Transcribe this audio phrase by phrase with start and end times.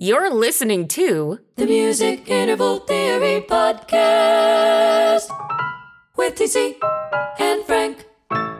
[0.00, 5.26] You're listening to the Music Interval Theory Podcast
[6.16, 6.76] with TC
[7.40, 8.06] and Frank.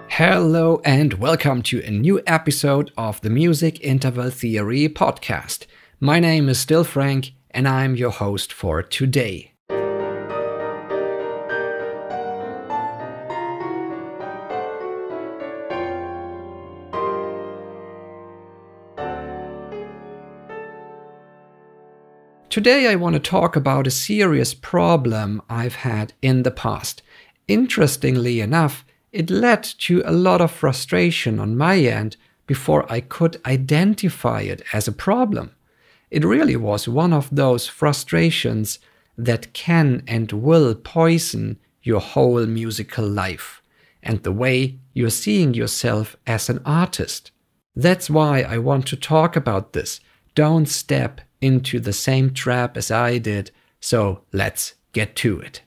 [0.09, 5.67] Hello, and welcome to a new episode of the Music Interval Theory Podcast.
[6.01, 9.53] My name is still Frank, and I'm your host for today.
[22.59, 27.03] Today, I want to talk about a serious problem I've had in the past.
[27.47, 32.17] Interestingly enough, it led to a lot of frustration on my end
[32.49, 35.55] before I could identify it as a problem.
[36.11, 38.81] It really was one of those frustrations
[39.17, 43.63] that can and will poison your whole musical life
[44.03, 47.31] and the way you're seeing yourself as an artist.
[47.77, 50.01] That's why I want to talk about this.
[50.35, 55.63] Don't step into the same trap as I did, so let's get to it.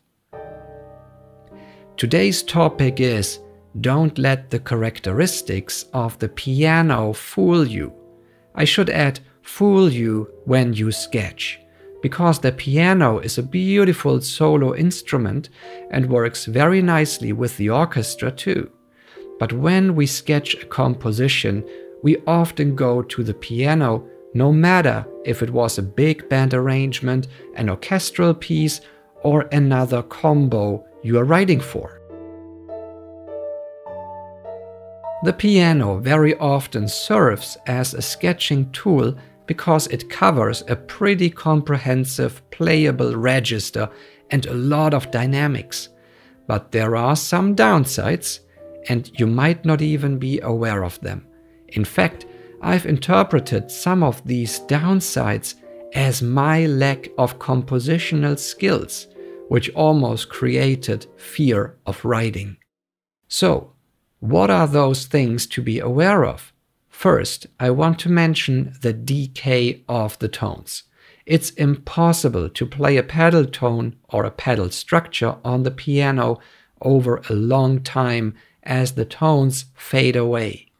[1.97, 3.39] Today's topic is
[3.79, 7.93] Don't let the characteristics of the piano fool you.
[8.55, 11.59] I should add, fool you when you sketch,
[12.01, 15.49] because the piano is a beautiful solo instrument
[15.91, 18.69] and works very nicely with the orchestra too.
[19.39, 21.63] But when we sketch a composition,
[22.03, 27.27] we often go to the piano no matter if it was a big band arrangement,
[27.55, 28.81] an orchestral piece,
[29.23, 32.01] or another combo you are writing for.
[35.23, 39.15] The piano very often serves as a sketching tool
[39.45, 43.89] because it covers a pretty comprehensive playable register
[44.31, 45.89] and a lot of dynamics.
[46.47, 48.39] But there are some downsides,
[48.89, 51.27] and you might not even be aware of them.
[51.67, 52.25] In fact,
[52.61, 55.55] I've interpreted some of these downsides
[55.93, 59.07] as my lack of compositional skills,
[59.49, 62.57] which almost created fear of writing.
[63.27, 63.73] So,
[64.19, 66.53] what are those things to be aware of?
[66.87, 70.83] First, I want to mention the decay of the tones.
[71.25, 76.39] It's impossible to play a pedal tone or a pedal structure on the piano
[76.81, 80.70] over a long time as the tones fade away.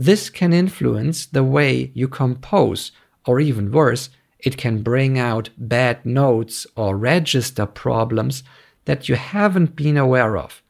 [0.00, 2.90] This can influence the way you compose,
[3.26, 8.42] or even worse, it can bring out bad notes or register problems
[8.86, 10.62] that you haven't been aware of.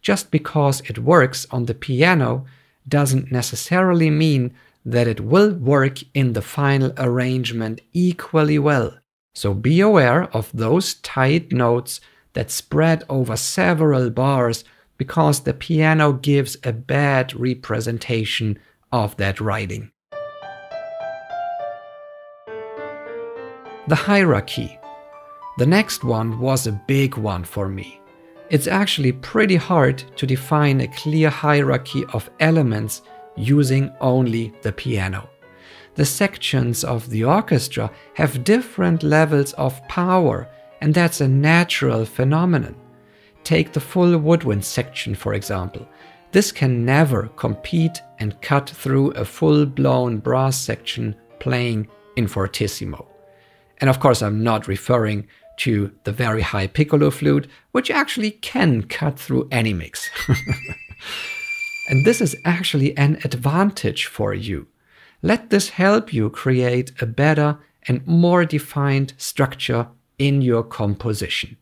[0.00, 2.46] Just because it works on the piano
[2.88, 4.54] doesn't necessarily mean
[4.86, 8.94] that it will work in the final arrangement equally well.
[9.34, 12.00] So be aware of those tight notes
[12.32, 14.64] that spread over several bars
[14.96, 18.58] because the piano gives a bad representation
[18.92, 19.90] of that writing.
[23.88, 24.78] The hierarchy.
[25.58, 28.00] The next one was a big one for me.
[28.50, 33.02] It's actually pretty hard to define a clear hierarchy of elements
[33.36, 35.28] using only the piano.
[35.94, 40.48] The sections of the orchestra have different levels of power,
[40.80, 42.76] and that's a natural phenomenon.
[43.44, 45.86] Take the full woodwind section, for example.
[46.32, 53.06] This can never compete and cut through a full blown brass section playing in fortissimo.
[53.78, 55.26] And of course, I'm not referring
[55.58, 60.08] to the very high piccolo flute, which actually can cut through any mix.
[61.88, 64.68] and this is actually an advantage for you.
[65.22, 67.58] Let this help you create a better
[67.88, 71.56] and more defined structure in your composition.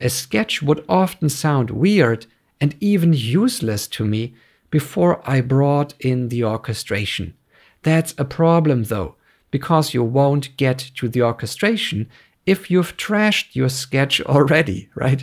[0.00, 2.26] A sketch would often sound weird
[2.60, 4.34] and even useless to me
[4.70, 7.34] before I brought in the orchestration.
[7.82, 9.14] That's a problem though,
[9.50, 12.08] because you won't get to the orchestration
[12.46, 15.22] if you've trashed your sketch already, right?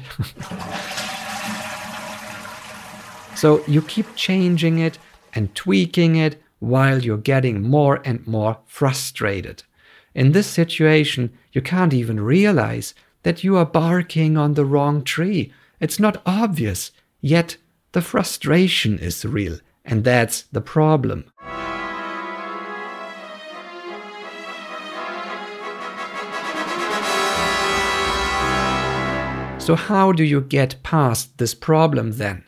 [3.35, 4.97] so you keep changing it
[5.33, 9.63] and tweaking it while you're getting more and more frustrated.
[10.13, 12.93] In this situation, you can't even realize
[13.23, 15.51] that you are barking on the wrong tree.
[15.79, 16.91] It's not obvious.
[17.25, 17.57] Yet
[17.93, 21.25] the frustration is real, and that's the problem.
[29.57, 32.43] So, how do you get past this problem then?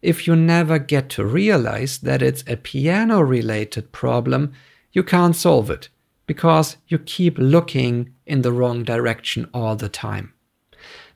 [0.00, 4.52] If you never get to realize that it's a piano related problem,
[4.92, 5.88] you can't solve it
[6.28, 10.33] because you keep looking in the wrong direction all the time.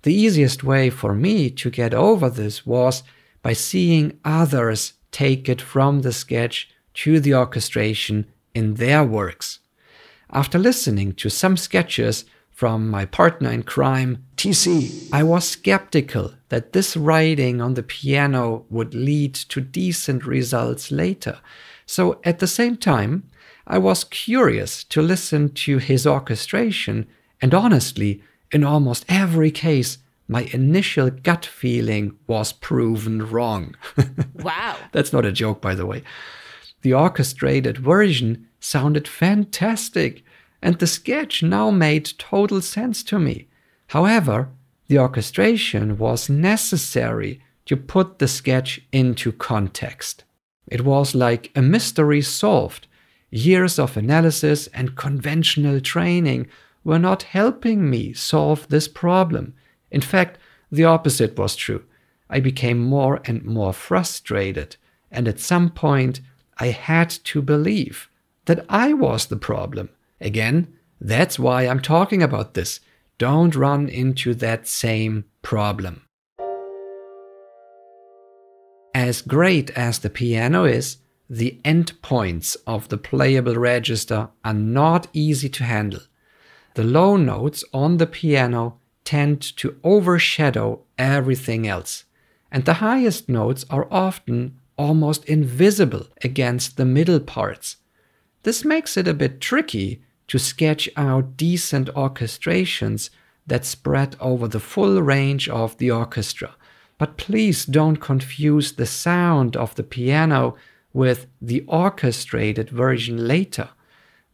[0.03, 3.03] The easiest way for me to get over this was
[3.43, 9.61] by seeing others take it from the sketch to the orchestration in their works.
[10.31, 16.73] After listening to some sketches from my partner in crime, TC, I was skeptical that
[16.73, 21.39] this writing on the piano would lead to decent results later.
[21.87, 23.31] So at the same time,
[23.67, 27.07] I was curious to listen to his orchestration,
[27.41, 28.23] and honestly,
[28.53, 33.75] in almost every case, my initial gut feeling was proven wrong.
[34.35, 34.77] wow.
[34.93, 36.03] That's not a joke, by the way.
[36.83, 40.23] The orchestrated version sounded fantastic,
[40.63, 43.49] and the sketch now made total sense to me.
[43.89, 44.51] However,
[44.89, 50.25] the orchestration was necessary to put the sketch into context.
[50.67, 52.87] It was like a mystery solved.
[53.31, 56.49] Years of analysis and conventional training
[56.85, 59.55] were not helping me solve this problem.
[59.91, 60.39] In fact,
[60.71, 61.85] the opposite was true.
[62.31, 64.77] I became more and more frustrated,
[65.11, 66.21] and at some point,
[66.59, 68.09] I had to believe
[68.45, 69.91] that I was the problem.
[70.21, 72.81] Again, that's why I'm talking about this.
[73.19, 76.03] Don't run into that same problem.
[78.95, 80.99] As great as the piano is,
[81.31, 86.01] the endpoints of the playable register are not easy to handle.
[86.79, 92.05] The low notes on the piano tend to overshadow everything else,
[92.53, 97.79] and the highest notes are often almost invisible against the middle parts.
[98.45, 103.11] This makes it a bit tricky to sketch out decent orchestrations
[103.45, 106.55] that spread over the full range of the orchestra.
[106.97, 110.55] But please don't confuse the sound of the piano
[110.93, 113.71] with the orchestrated version later.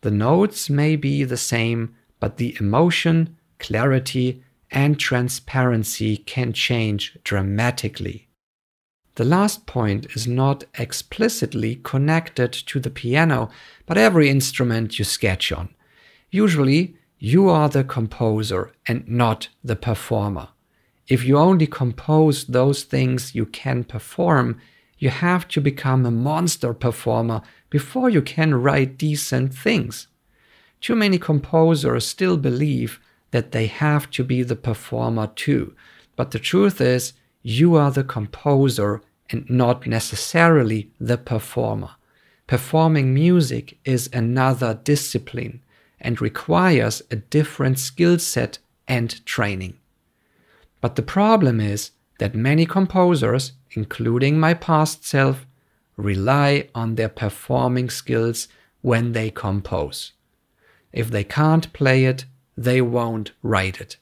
[0.02, 1.94] The notes may be the same,
[2.25, 8.29] but the emotion, clarity, and transparency can change dramatically.
[9.17, 13.50] The last point is not explicitly connected to the piano,
[13.85, 15.75] but every instrument you sketch on.
[16.31, 20.49] Usually, you are the composer and not the performer.
[21.06, 24.62] If you only compose those things you can perform,
[24.97, 30.06] you have to become a monster performer before you can write decent things.
[30.85, 33.01] Too many composers still believe
[33.31, 35.75] that they have to be the performer too.
[36.15, 39.01] But the truth is, you are the composer
[39.31, 41.93] and not necessarily the performer.
[42.47, 45.63] Performing music is another discipline
[46.03, 49.79] and requires a different skill set and training.
[50.83, 55.47] But the problem is that many composers, including my past self,
[55.97, 58.49] rely on their performing skills
[58.83, 60.13] when they compose.
[60.94, 62.25] If they can't play it,
[62.56, 63.96] they won't write it.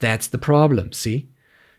[0.00, 1.28] That's the problem, see?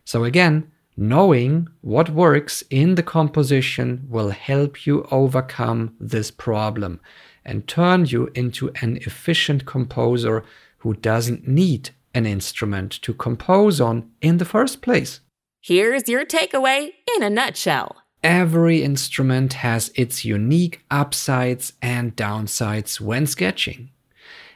[0.06, 7.02] So again, knowing what works in the composition will help you overcome this problem
[7.44, 10.46] and turn you into an efficient composer
[10.78, 15.20] who doesn't need an instrument to compose on in the first place.
[15.60, 17.98] Here's your takeaway in a nutshell.
[18.24, 23.90] Every instrument has its unique upsides and downsides when sketching.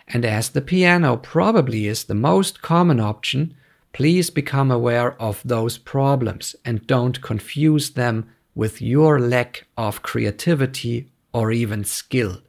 [0.08, 3.56] And as the piano probably is the most common option,
[3.94, 11.12] please become aware of those problems and don't confuse them with your lack of creativity
[11.34, 12.42] or even skill.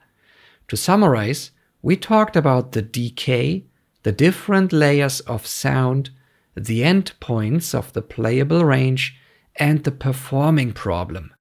[0.68, 1.50] To summarize,
[1.82, 3.64] we talked about the decay,
[4.02, 6.10] the different layers of sound,
[6.54, 9.16] the endpoints of the playable range,
[9.56, 11.32] and the performing problem.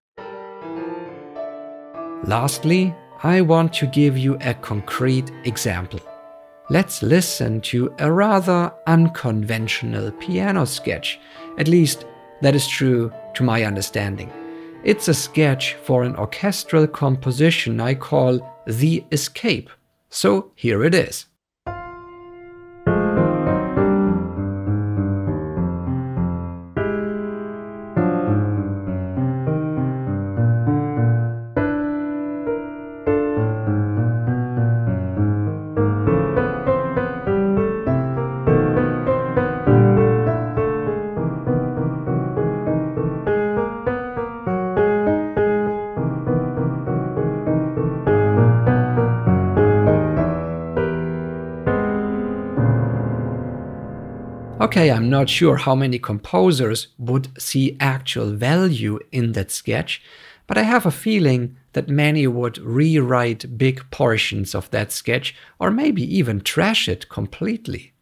[2.23, 2.93] Lastly,
[3.23, 5.99] I want to give you a concrete example.
[6.69, 11.19] Let's listen to a rather unconventional piano sketch.
[11.57, 12.05] At least,
[12.41, 14.31] that is true to my understanding.
[14.83, 19.71] It's a sketch for an orchestral composition I call The Escape.
[20.09, 21.25] So here it is.
[54.67, 60.01] Okay, I'm not sure how many composers would see actual value in that sketch,
[60.45, 65.71] but I have a feeling that many would rewrite big portions of that sketch or
[65.71, 67.93] maybe even trash it completely.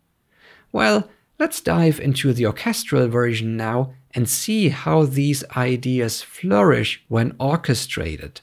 [0.71, 1.07] Well,
[1.37, 8.41] let's dive into the orchestral version now and see how these ideas flourish when orchestrated.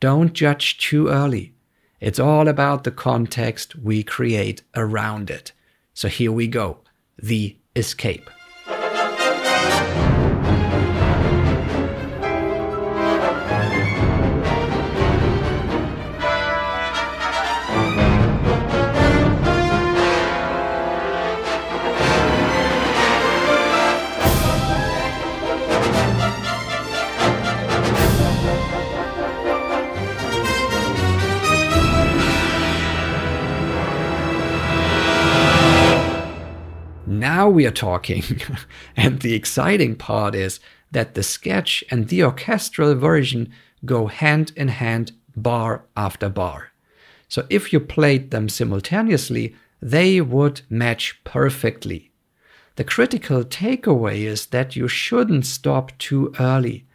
[0.00, 1.52] Don't judge too early.
[2.00, 5.52] It's all about the context we create around it.
[5.92, 6.78] So here we go
[7.18, 8.30] the escape.
[37.38, 38.24] Now we are talking.
[38.96, 40.58] and the exciting part is
[40.90, 43.52] that the sketch and the orchestral version
[43.84, 46.72] go hand in hand, bar after bar.
[47.28, 52.10] So if you played them simultaneously, they would match perfectly.
[52.74, 56.86] The critical takeaway is that you shouldn't stop too early.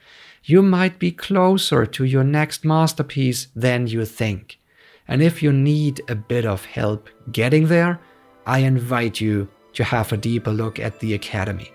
[0.43, 4.59] You might be closer to your next masterpiece than you think.
[5.07, 8.01] And if you need a bit of help getting there,
[8.45, 11.71] I invite you to have a deeper look at the Academy.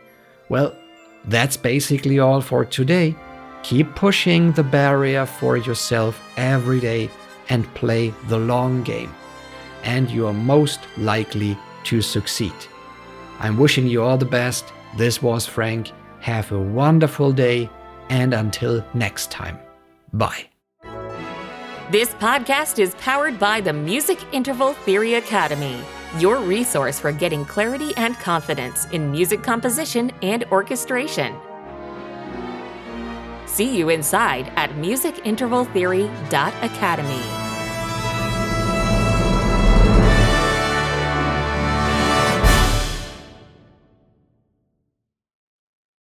[0.48, 0.74] Well,
[1.24, 3.14] that's basically all for today.
[3.62, 7.10] Keep pushing the barrier for yourself every day
[7.48, 9.12] and play the long game,
[9.84, 12.52] and you are most likely to succeed.
[13.40, 14.72] I'm wishing you all the best.
[14.96, 15.90] This was Frank.
[16.20, 17.68] Have a wonderful day,
[18.08, 19.58] and until next time,
[20.12, 20.46] bye.
[21.90, 25.80] This podcast is powered by the Music Interval Theory Academy
[26.18, 31.36] your resource for getting clarity and confidence in music composition and orchestration.
[33.46, 37.47] See you inside at musicintervaltheory.academy.